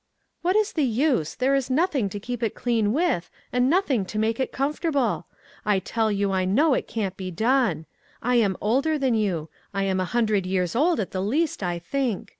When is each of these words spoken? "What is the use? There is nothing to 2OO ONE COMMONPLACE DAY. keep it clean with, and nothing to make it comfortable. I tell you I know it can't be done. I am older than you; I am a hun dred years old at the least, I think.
"What 0.41 0.55
is 0.55 0.73
the 0.73 0.83
use? 0.83 1.35
There 1.35 1.53
is 1.53 1.69
nothing 1.69 2.09
to 2.09 2.19
2OO 2.19 2.21
ONE 2.21 2.21
COMMONPLACE 2.21 2.49
DAY. 2.49 2.49
keep 2.49 2.57
it 2.57 2.59
clean 2.59 2.91
with, 2.91 3.29
and 3.53 3.69
nothing 3.69 4.03
to 4.05 4.17
make 4.17 4.39
it 4.39 4.51
comfortable. 4.51 5.27
I 5.63 5.77
tell 5.77 6.11
you 6.11 6.31
I 6.31 6.43
know 6.43 6.73
it 6.73 6.87
can't 6.87 7.15
be 7.15 7.29
done. 7.29 7.85
I 8.19 8.37
am 8.37 8.57
older 8.59 8.97
than 8.97 9.13
you; 9.13 9.49
I 9.75 9.83
am 9.83 9.99
a 9.99 10.05
hun 10.05 10.25
dred 10.25 10.47
years 10.47 10.75
old 10.75 10.99
at 10.99 11.11
the 11.11 11.21
least, 11.21 11.61
I 11.61 11.77
think. 11.77 12.29